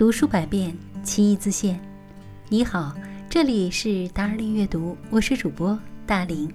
[0.00, 1.78] 读书百遍，其义自现。
[2.48, 2.94] 你好，
[3.28, 6.50] 这里是达尔丽阅读，我是主播大林。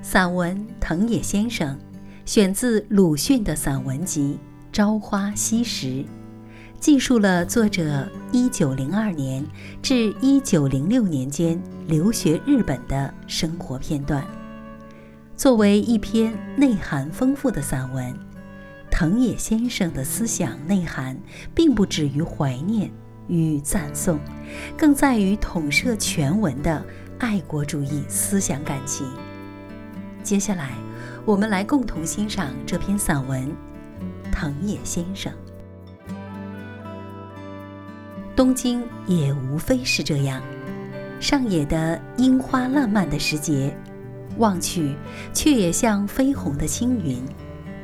[0.00, 1.76] 散文《藤野先生》
[2.24, 4.38] 选自鲁迅的散文集
[4.74, 5.86] 《朝花夕拾》，
[6.80, 9.46] 记述了作者1902年
[9.82, 14.26] 至1906年间留学日本的生活片段。
[15.36, 18.29] 作为一篇内涵丰富的散文。
[19.00, 21.16] 藤野先生的思想内涵，
[21.54, 22.90] 并不止于怀念
[23.28, 24.18] 与赞颂，
[24.76, 26.84] 更在于统摄全文的
[27.18, 29.10] 爱国主义思想感情。
[30.22, 30.72] 接下来，
[31.24, 33.42] 我们来共同欣赏这篇散文
[34.30, 35.32] 《藤野先生》。
[38.36, 40.42] 东京也无非是这样，
[41.18, 43.74] 上野的樱花烂漫的时节，
[44.36, 44.94] 望去
[45.32, 47.24] 却也像绯红的青云。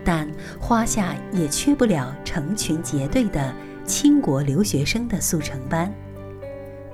[0.06, 3.52] 但花下也缺不了成群结队的
[3.84, 5.92] 倾国留学生的速成班，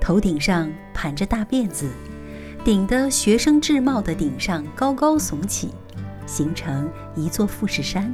[0.01, 1.87] 头顶上盘着大辫子，
[2.65, 5.69] 顶得学生制帽的顶上高高耸起，
[6.25, 8.11] 形成一座富士山；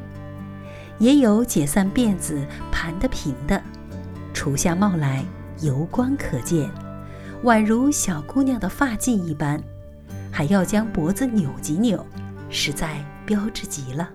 [0.97, 3.61] 也有解散辫子盘得平的，
[4.34, 5.23] 除下帽来
[5.61, 6.69] 油光可见，
[7.45, 9.63] 宛如小姑娘的发髻一般，
[10.30, 12.06] 还要将脖子扭几扭，
[12.50, 14.09] 实在标致极了。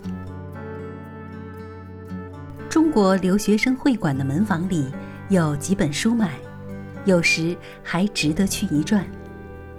[2.74, 4.92] 中国留学生会馆的门房里
[5.28, 6.32] 有几本书买，
[7.04, 9.06] 有时还值得去一转。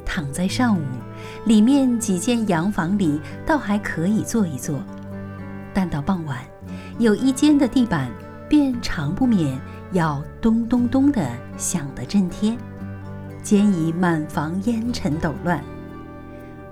[0.05, 0.81] 躺在上午，
[1.45, 4.81] 里面几间洋房里倒还可以坐一坐，
[5.73, 6.37] 但到傍晚，
[6.97, 8.09] 有一间的地板
[8.47, 9.59] 便常不免
[9.91, 11.21] 要咚咚咚地
[11.57, 12.57] 响得震天，
[13.43, 15.61] 兼以满房烟尘抖乱。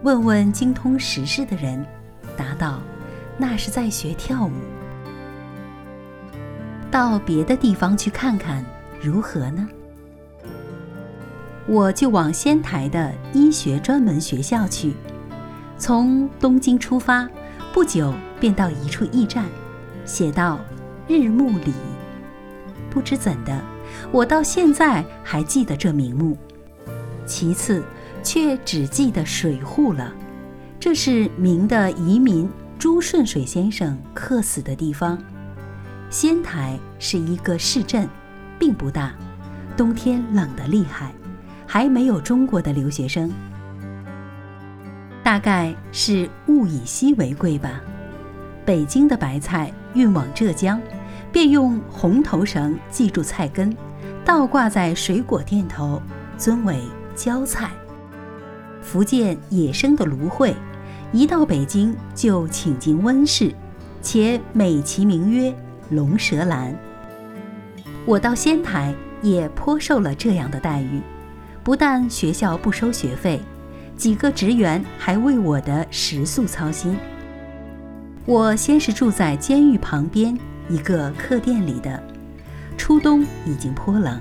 [0.04, 1.86] 问问精通时事的人，
[2.38, 2.80] 答道
[3.38, 4.52] ：“那是在学跳舞。”
[6.94, 8.64] 到别的地方去看看
[9.02, 9.68] 如何呢？
[11.66, 14.94] 我就往仙台的医学专门学校去。
[15.76, 17.28] 从东京出发，
[17.74, 19.46] 不久便到一处驿站，
[20.06, 20.60] 写到
[21.08, 21.74] 日暮里。
[22.92, 23.60] 不知怎的，
[24.12, 26.38] 我到现在还记得这名目。
[27.26, 27.84] 其次，
[28.22, 30.14] 却只记得水户了。
[30.80, 32.48] 这是明的移民
[32.78, 35.18] 朱顺水先生客死的地方。
[36.14, 38.08] 仙台是一个市镇，
[38.60, 39.12] 并不大，
[39.76, 41.12] 冬天冷得厉害，
[41.66, 43.34] 还没有中国的留学生。
[45.24, 47.82] 大概是物以稀为贵吧。
[48.64, 50.80] 北京的白菜运往浙江，
[51.32, 53.76] 便用红头绳系住菜根，
[54.24, 56.00] 倒挂在水果店头，
[56.38, 56.80] 尊为
[57.16, 57.72] 椒菜。
[58.84, 60.56] 福建野生的芦荟，
[61.12, 63.52] 一到北京就请进温室，
[64.04, 65.52] 且美其名曰。
[65.94, 66.76] 龙舌兰，
[68.06, 71.00] 我到仙台也颇受了这样的待遇，
[71.64, 73.40] 不但学校不收学费，
[73.96, 76.98] 几个职员还为我的食宿操心。
[78.26, 80.38] 我先是住在监狱旁边
[80.68, 82.02] 一个客店里的，
[82.78, 84.20] 初冬已经颇冷，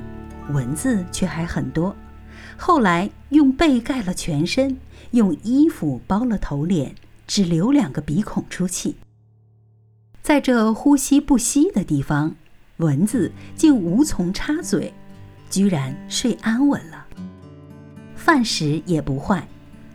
[0.50, 1.94] 蚊子却还很多。
[2.56, 4.76] 后来用被盖了全身，
[5.12, 6.94] 用衣服包了头脸，
[7.26, 8.96] 只留两个鼻孔出气。
[10.22, 12.36] 在这呼吸不息的地方，
[12.76, 14.94] 蚊子竟无从插嘴，
[15.50, 17.04] 居然睡安稳了。
[18.14, 19.48] 饭食也不坏，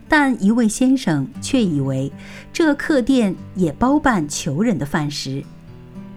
[0.06, 2.12] 但一位先生却以为
[2.52, 5.42] 这客店也包办求人的饭食。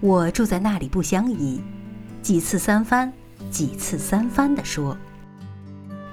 [0.02, 1.62] 我住在那里不相宜，
[2.22, 3.14] 几次三番，
[3.50, 4.98] 几次三番地说：“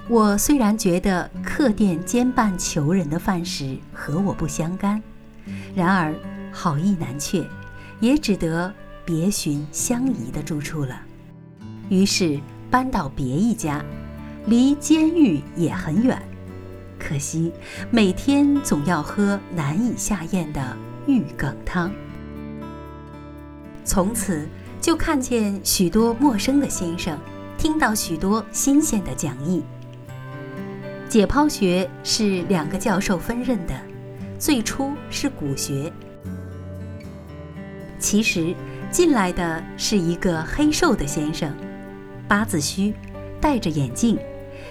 [0.07, 5.03] 我虽然觉得客店兼办求人的饭食和我不相干，
[5.75, 6.15] 然而
[6.49, 7.45] 好意难却。”
[7.99, 8.73] 也只得
[9.05, 11.01] 别寻相宜的住处了，
[11.89, 12.39] 于是
[12.69, 13.83] 搬到别一家，
[14.45, 16.21] 离监狱也很远。
[16.97, 17.51] 可惜
[17.89, 20.77] 每天总要喝难以下咽的
[21.07, 21.91] 玉梗汤。
[23.83, 24.47] 从此
[24.79, 27.17] 就看见许多陌生的先生，
[27.57, 29.63] 听到许多新鲜的讲义。
[31.07, 33.73] 解剖学是两个教授分任的，
[34.37, 35.91] 最初是骨学。
[37.99, 38.55] 其实
[38.89, 41.53] 进来的是一个黑瘦的先生，
[42.29, 42.93] 八字须，
[43.41, 44.17] 戴着眼镜，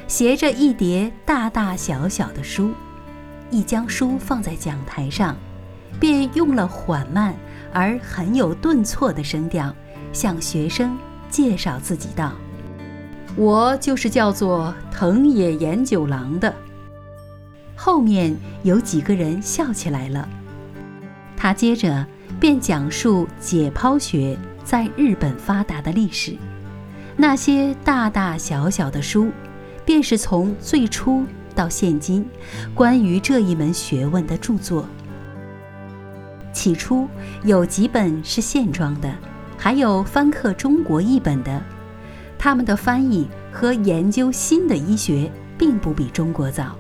[0.09, 2.73] 携着一叠大大小小的书，
[3.51, 5.37] 一将书放在讲台上，
[6.01, 7.35] 便用了缓慢
[7.73, 9.75] 而很有顿挫的声调
[10.11, 10.97] 向学生
[11.29, 12.33] 介绍自己道
[13.37, 16.53] ：“我就是叫做藤野研九郎的。”
[17.77, 20.27] 后面有几个人笑起来了，
[21.37, 22.07] 他接着。
[22.41, 26.37] 便讲述解剖学在日本发达的历史。
[27.17, 29.31] 那些大大小小的书，
[29.85, 31.25] 便是从最初
[31.55, 32.25] 到现今
[32.75, 34.87] 关于这一门学问的著作。
[36.53, 37.09] 起初
[37.43, 39.13] 有几本是线装的，
[39.57, 41.61] 还有翻刻中国译本的。
[42.39, 46.77] 他们的翻译和研究新的医学，并不比中国早。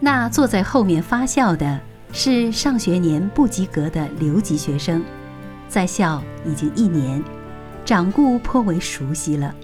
[0.00, 1.80] 那坐在后面发笑的
[2.12, 5.04] 是上学年不及格的留级学生，
[5.68, 7.22] 在校已经一年。
[7.84, 9.54] 掌故颇为熟悉了，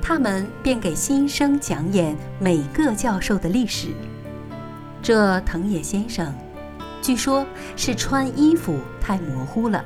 [0.00, 3.90] 他们便给新生讲演每个教授的历史。
[5.00, 6.34] 这藤野先生，
[7.00, 7.46] 据说
[7.76, 9.84] 是穿衣服太模糊了，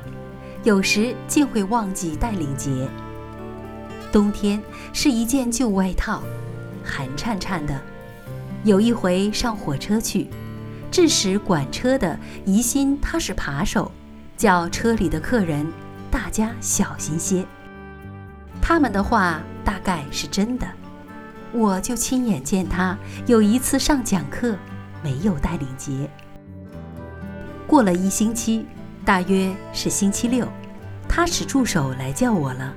[0.63, 2.87] 有时竟会忘记带领结。
[4.11, 4.59] 冬天
[4.91, 6.23] 是一件旧外套，
[6.83, 7.79] 寒颤颤的。
[8.63, 10.27] 有一回上火车去，
[10.91, 13.91] 致使管车的疑心他是扒手，
[14.35, 15.65] 叫车里的客人。
[16.09, 17.45] 大家小心些。
[18.61, 20.65] 他们的话大概是真的，
[21.51, 24.55] 我就亲眼见他有一次上讲课
[25.03, 26.09] 没有带领结。
[27.67, 28.65] 过了一星期，
[29.03, 30.47] 大约是星期六，
[31.09, 32.73] 他使助手来叫我了。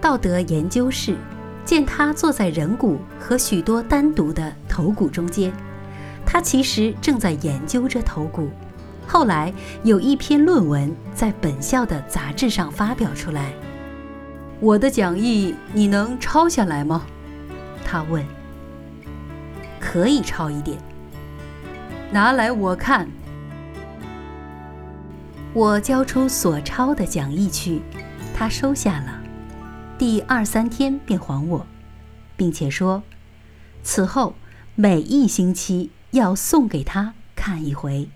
[0.00, 1.16] 道德研究室
[1.64, 5.52] 见他坐在人骨和许多单独的头骨中间，
[6.32, 8.48] 他其实正在研究着头骨。
[9.04, 13.52] 后来有一篇论文在本校的杂志上发表出来。
[14.60, 17.04] 我的讲义你能抄下来吗？
[17.84, 18.24] 他问。
[19.80, 20.78] 可以抄一点，
[22.12, 23.08] 拿来我看。
[25.52, 27.82] 我交出所抄的讲义去，
[28.32, 29.20] 他收下了。
[29.98, 31.66] 第二三天便还我，
[32.36, 33.02] 并且说，
[33.82, 34.36] 此后
[34.76, 38.08] 每一星期要送给他看一回。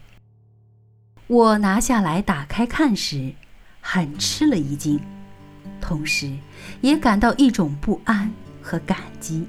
[1.27, 3.33] 我拿下来打开看时，
[3.81, 5.01] 很吃了一惊，
[5.81, 6.31] 同时
[6.81, 8.31] 也感到一种不安
[8.61, 9.47] 和感激。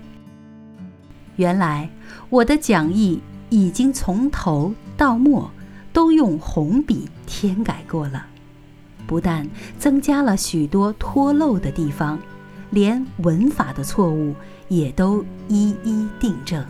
[1.35, 1.89] 原来
[2.29, 5.51] 我的讲义已经从头到末
[5.91, 8.25] 都用红笔添改过了，
[9.05, 9.45] 不但
[9.77, 12.17] 增加了许多脱漏的地方，
[12.69, 14.33] 连文法的错误
[14.69, 16.65] 也都一一订正。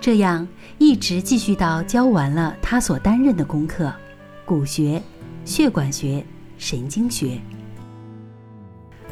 [0.00, 0.48] 这样
[0.78, 3.92] 一直继续到教完了他所担任的功课——
[4.46, 5.00] 骨学、
[5.44, 6.24] 血管学、
[6.56, 7.38] 神经学。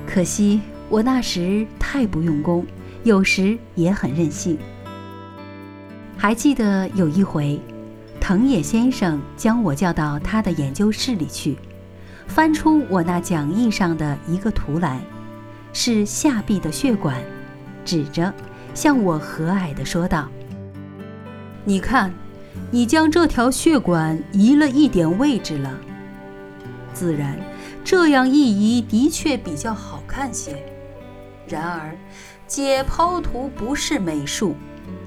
[0.06, 2.66] 可惜我那时太不用功，
[3.04, 4.56] 有时也很任性。
[6.16, 7.60] 还记得有一回，
[8.18, 11.58] 藤野先生将我叫到他的研究室里去，
[12.26, 14.98] 翻出我那讲义上的一个图来，
[15.74, 17.22] 是下臂的血管，
[17.84, 18.32] 指着
[18.72, 20.26] 向我和蔼地说道。
[21.68, 22.10] 你看，
[22.70, 25.78] 你将这条血管移了一点位置了。
[26.94, 27.38] 自然，
[27.84, 30.64] 这样一移的确比较好看些。
[31.46, 31.94] 然而，
[32.46, 34.54] 解剖图不是美术，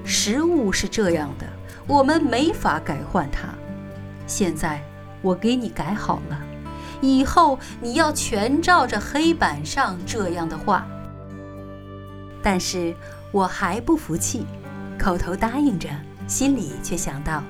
[0.04, 1.46] 实物是这样的，
[1.88, 3.48] 我们没法改换它。
[4.28, 4.80] 现在
[5.20, 6.40] 我给你改好了，
[7.00, 10.86] 以后你要全照着黑板上这样的画。
[12.40, 12.94] 但是
[13.32, 14.46] 我还不服气，
[14.96, 15.88] 口头答应着。
[16.32, 17.44] 心里却想到，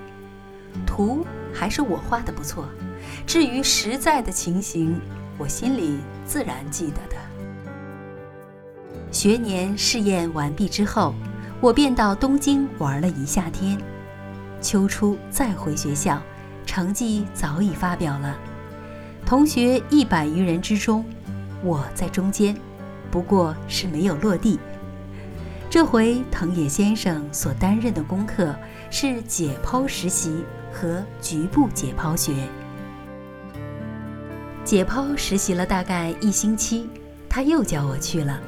[0.85, 1.25] 图
[1.55, 2.69] 还是我画的不错。
[3.25, 5.01] 至于实在的情形，
[5.39, 7.17] 我心里自然记得的。
[9.13, 11.15] 学年试验完毕之后，
[11.61, 13.79] 我便到东京玩了一夏天。
[14.61, 16.21] 秋初再回学校，
[16.67, 18.37] 成绩早已发表了。
[19.25, 21.05] 同学一百余人之中，
[21.63, 22.57] 我在中间，
[23.13, 24.59] 不过是没有落地。
[25.73, 28.55] 这回藤野先生所担任的功课
[28.91, 32.35] 是解剖实习和局部解剖学。
[34.65, 36.91] 解剖实习了大概一星期，
[37.27, 38.39] 他又叫我去了，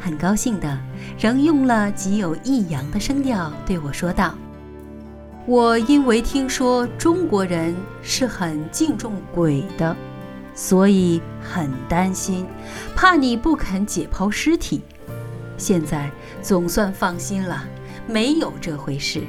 [0.00, 0.78] 很高兴的，
[1.18, 4.34] 仍用了极有抑扬的声调对我说道
[5.44, 9.94] ：“我因为听说中国人是很敬重鬼的，
[10.54, 12.46] 所以很担心，
[12.96, 14.80] 怕你不肯解剖尸体。”
[15.62, 16.10] 现在
[16.42, 17.64] 总算放心了，
[18.08, 19.22] 没有这回事。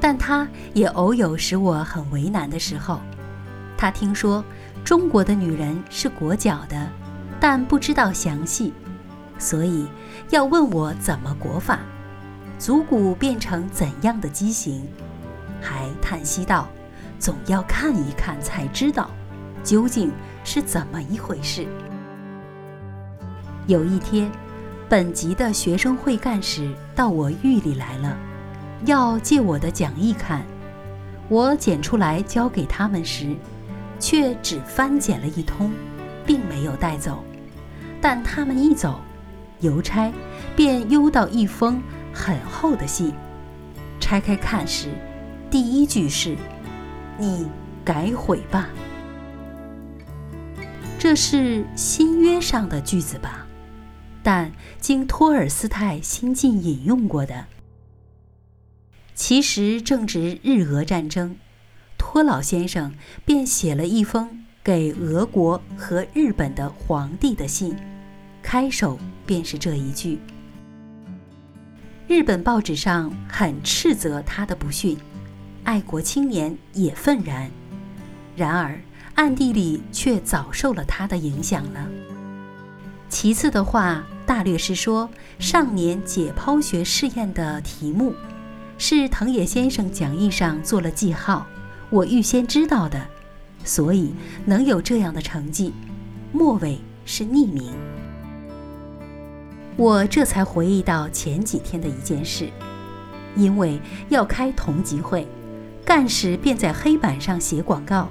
[0.00, 3.00] 但他也偶有使我很为难的时候。
[3.76, 4.44] 他听说
[4.84, 6.88] 中国的女人是裹脚的，
[7.40, 8.72] 但不知道详细，
[9.38, 9.88] 所以
[10.30, 11.80] 要问我怎么裹法，
[12.60, 14.86] 足骨变成怎样的畸形，
[15.60, 16.68] 还叹息道
[17.18, 19.10] ：“总要看一看才知道，
[19.64, 20.12] 究竟
[20.44, 21.66] 是怎么一回事。”
[23.66, 24.30] 有一天。
[24.92, 28.14] 本级的学生会干事到我狱里来了，
[28.84, 30.44] 要借我的讲义看。
[31.30, 33.34] 我捡出来交给他们时，
[33.98, 35.72] 却只翻检了一通，
[36.26, 37.24] 并没有带走。
[38.02, 39.00] 但他们一走，
[39.60, 40.12] 邮差
[40.54, 41.82] 便邮到一封
[42.12, 43.14] 很厚的信。
[43.98, 44.90] 拆开看时，
[45.50, 46.36] 第一句是
[47.16, 47.48] ：“你
[47.82, 48.68] 改悔吧。”
[51.00, 53.41] 这是新约上的句子吧？
[54.22, 57.46] 但经托尔斯泰新近引用过的。
[59.14, 61.36] 其实正值日俄战争，
[61.98, 67.76] 托老先生便写了一封给俄国和日本的皇帝的信，
[68.42, 70.18] 开首便是这一句。
[72.06, 74.96] 日本报纸上很斥责他的不逊，
[75.64, 77.50] 爱国青年也愤然。
[78.36, 78.78] 然而。
[79.14, 81.86] 暗地里却早受了他的影响了。
[83.10, 84.02] 其次的话，
[84.32, 88.14] 大略是说，上年解剖学试验的题目
[88.78, 91.46] 是藤野先生讲义上做了记号，
[91.90, 93.06] 我预先知道的，
[93.62, 94.14] 所以
[94.46, 95.74] 能有这样的成绩。
[96.32, 97.74] 末尾是匿名。
[99.76, 102.48] 我这才回忆到前几天的一件事，
[103.36, 105.28] 因为要开同级会，
[105.84, 108.08] 干事便在黑板上写广告。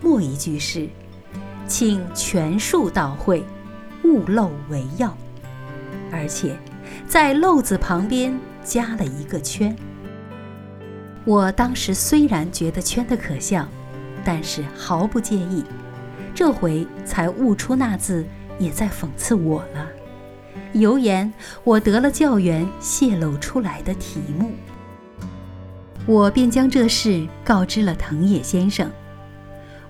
[0.00, 0.88] 末一句是，
[1.68, 3.44] 请全数到会，
[4.02, 5.16] 勿漏为要。
[6.12, 6.56] 而且，
[7.08, 9.74] 在漏字旁边加了一个圈。
[11.24, 13.66] 我当时虽然觉得圈的可笑，
[14.24, 15.64] 但是毫不介意。
[16.34, 18.24] 这回才悟出那字
[18.58, 19.88] 也在讽刺我了，
[20.72, 21.32] 犹言
[21.64, 24.50] 我得了教员泄露出来的题目。
[26.06, 28.90] 我便将这事告知了藤野先生。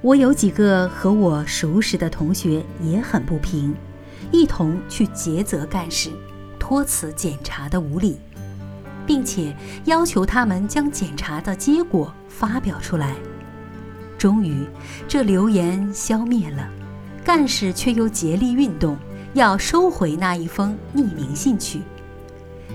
[0.03, 3.75] 我有几个和我熟识的同学也很不平，
[4.31, 6.11] 一同去诘责干事，
[6.59, 8.19] 托辞检查的无理，
[9.07, 13.15] 并且要求他们将检查的结果发表出来。
[14.17, 14.65] 终于，
[15.09, 16.69] 这流言消灭了，
[17.25, 18.97] 干事却又竭力运动，
[19.35, 21.81] 要收回那一封匿名信去。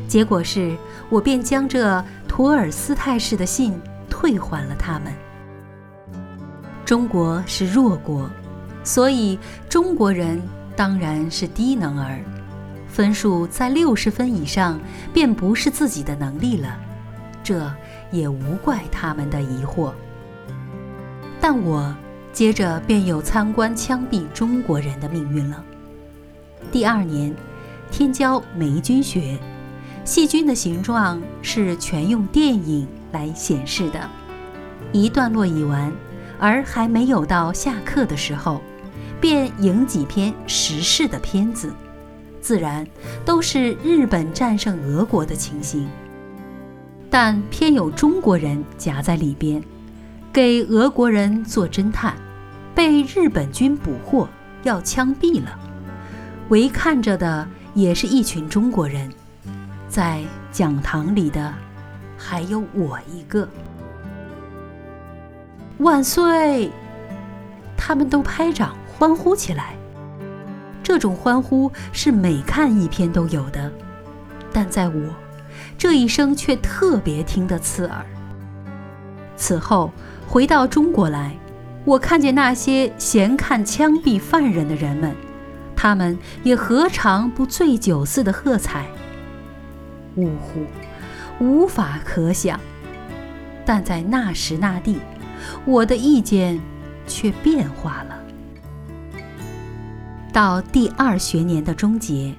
[0.07, 0.75] 结果是
[1.09, 3.73] 我便将这托尔斯泰式的信
[4.09, 5.13] 退还了他们。
[6.85, 8.29] 中国是弱国，
[8.83, 10.41] 所以中国人
[10.77, 12.23] 当然是低能儿，
[12.87, 14.79] 分数在六十分以上
[15.11, 16.79] 便不是自己的能力了，
[17.43, 17.69] 这
[18.11, 19.91] 也无怪他们的疑惑。
[21.41, 21.95] 但我
[22.31, 25.63] 接着便有参观枪毙中国人的命运了。
[26.71, 27.33] 第二年，
[27.89, 29.35] 天教霉菌学，
[30.05, 34.07] 细菌的形状是全用电影来显示的，
[34.91, 35.91] 一段落已完。
[36.39, 38.61] 而还没有到下课的时候，
[39.19, 41.73] 便影几篇时事的片子，
[42.39, 42.85] 自然
[43.25, 45.89] 都是日本战胜俄国的情形，
[47.09, 49.61] 但偏有中国人夹在里边，
[50.31, 52.15] 给俄国人做侦探，
[52.75, 54.29] 被日本军捕获
[54.63, 55.57] 要枪毙了，
[56.49, 59.11] 围看着的也是一群中国人，
[59.89, 60.21] 在
[60.51, 61.53] 讲堂里的
[62.17, 63.47] 还有我一个。
[65.79, 66.71] 万岁！
[67.87, 69.73] 他们都拍掌欢呼起来。
[70.83, 73.71] 这种欢呼是每看一篇都有的，
[74.51, 75.01] 但在我
[75.77, 78.05] 这一声却特别听得刺耳。
[79.37, 79.89] 此后
[80.27, 81.33] 回到中国来，
[81.85, 85.15] 我看见那些闲看枪毙犯人的人们，
[85.73, 88.85] 他们也何尝不醉酒似的喝彩？
[90.17, 90.65] 呜呼，
[91.39, 92.59] 无法可想。
[93.65, 94.99] 但在那时那地。
[95.63, 96.59] 我的意见
[97.07, 98.21] 却变化了。
[100.31, 102.35] 到第二学年的终结，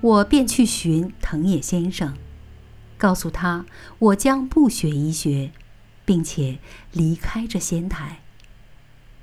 [0.00, 2.14] 我便去寻藤野先生，
[2.96, 3.66] 告诉他
[3.98, 5.50] 我将不学医学，
[6.04, 6.58] 并且
[6.92, 8.20] 离开这仙台。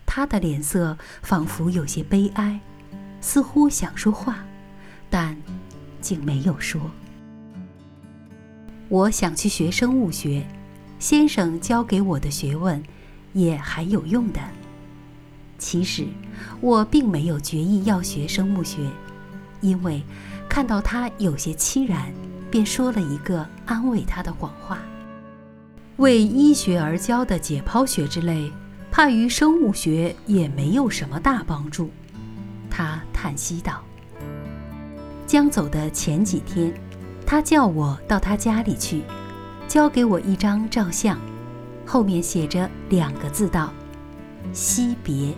[0.06, 2.60] 他的脸色仿佛有些悲哀，
[3.22, 4.46] 似乎想说话，
[5.10, 5.36] 但
[6.02, 6.92] 竟没有说。
[8.90, 10.46] 我想去学生物学，
[11.00, 12.84] 先生教给我的学问。
[13.34, 14.40] 也还有用的。
[15.60, 16.08] 其实
[16.62, 18.80] 我并没有决意要学生物学，
[19.62, 20.02] 因为
[20.48, 22.12] 看到他有些凄然，
[22.50, 24.80] 便说了一个安慰他的谎话：
[25.98, 28.52] 为医学而教的解剖学之类，
[28.90, 31.92] 怕于生物学也没有什么大帮助。
[32.70, 33.84] 他叹息道
[35.28, 36.74] ：“将走的前几天，
[37.26, 39.04] 他叫我到他家里去，
[39.68, 41.20] 交给我一张照相。”
[41.86, 43.74] 后面写着两个字道
[44.54, 45.34] ：“惜别”，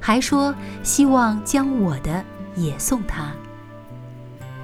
[0.00, 2.24] 还说希望将我的
[2.54, 3.32] 也送他。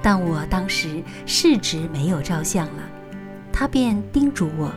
[0.01, 2.83] 但我当时市值没有照相了，
[3.51, 4.71] 他便叮嘱我：“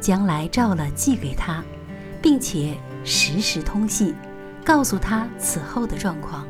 [0.00, 1.62] 将来照了寄给他，
[2.20, 4.14] 并且时时通信，
[4.64, 6.46] 告诉他此后的状况。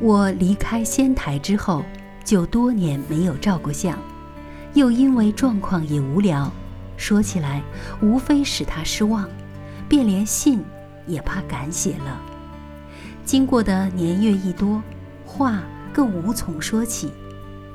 [0.00, 1.82] 我离开仙台之后，
[2.24, 3.98] 就多年没有照过相，
[4.74, 6.52] 又因为状况也无聊，
[6.96, 7.62] 说起来
[8.00, 9.28] 无非使他失望，
[9.88, 10.62] 便连信
[11.06, 12.20] 也怕赶写了。
[13.24, 14.82] 经过的年月一多，
[15.24, 17.10] 话更无从说起。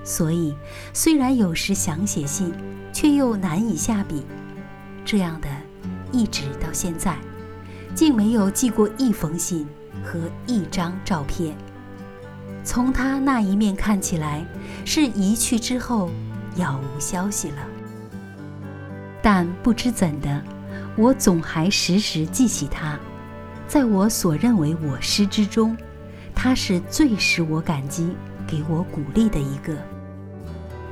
[0.03, 0.55] 所以，
[0.93, 2.53] 虽然有时想写信，
[2.93, 4.25] 却又难以下笔，
[5.03, 5.47] 这样的，
[6.11, 7.17] 一直到现在，
[7.93, 9.67] 竟没有寄过一封信
[10.03, 11.55] 和一张照片。
[12.63, 14.45] 从他那一面看起来，
[14.85, 16.09] 是一去之后
[16.55, 17.57] 杳无消息了。
[19.21, 20.41] 但不知怎的，
[20.95, 22.97] 我总还时时记起他，
[23.69, 25.77] 在我所认为我师之中，
[26.33, 28.13] 他是最使我感激。
[28.47, 29.77] 给我鼓励的一个。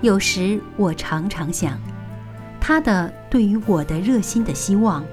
[0.02, 1.76] 有时我常常想，
[2.62, 5.04] 他的对于我的热心的希望，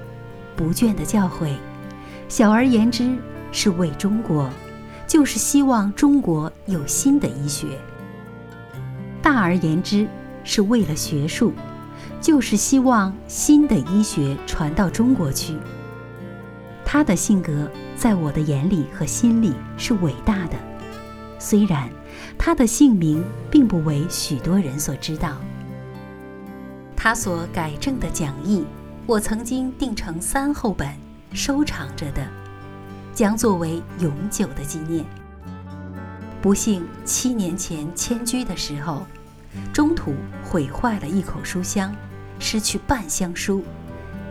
[0.55, 1.55] 不倦的教诲，
[2.29, 3.17] 小而言之
[3.51, 4.47] 是为中国，
[5.07, 7.65] 就是希望中国有新的医学；
[9.23, 10.07] 大而言之
[10.43, 11.51] 是为了学术，
[12.21, 15.57] 就是希望新的医学传到中国去。
[16.95, 20.55] 他的性格在我的眼里和心里是伟大的。
[21.37, 21.89] 虽然
[22.37, 23.21] 他的姓名
[23.51, 25.35] 并不为许多人所知道，
[26.95, 28.63] 他所改正的讲义，
[29.05, 30.87] 我曾经订成三厚本
[31.33, 32.25] 收藏着的，
[33.13, 35.03] 将作为永久的纪念。
[36.41, 39.05] 不幸七年前迁居的时候，
[39.73, 41.93] 中途毁坏了一口书箱，
[42.39, 43.65] 失去半箱书，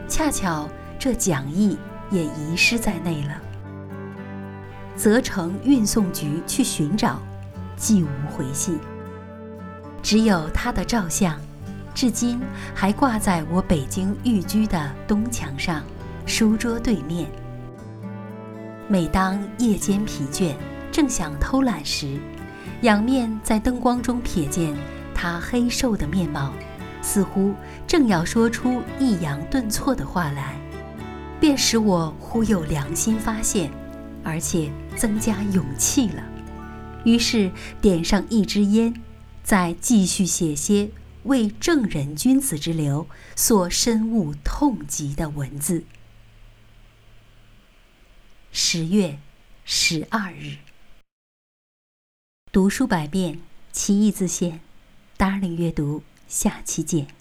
[0.09, 0.67] 恰巧
[0.99, 1.77] 这讲义
[2.15, 3.41] 也遗失在内了。
[4.95, 7.21] 责成运送局去寻找，
[7.77, 8.79] 既无回信。
[10.01, 11.37] 只有他的照相，
[11.95, 12.41] 至今
[12.75, 15.83] 还挂在我北京寓居的东墙上，
[16.27, 17.29] 书桌对面。
[18.87, 20.55] 每当夜间疲倦，
[20.93, 22.19] 正想偷懒时，
[22.83, 24.77] 仰面在灯光中瞥见
[25.15, 26.53] 他黑瘦的面貌，
[27.03, 27.55] 似乎
[27.87, 30.55] 正要说出抑扬顿挫的话来，
[31.45, 33.71] 便使我忽有良心发现。
[34.23, 36.25] 而且增加勇气了，
[37.05, 37.53] 于是
[37.83, 39.03] 点上一支烟，
[39.43, 40.89] 再继续写些
[41.25, 45.85] 为正人君子之流所深恶痛疾的文字。
[48.51, 49.19] 十月
[49.67, 50.57] 十二日，
[52.51, 53.39] 读书百遍，
[53.71, 54.61] 其义自现。
[55.19, 57.15] Darling 阅读，下期见。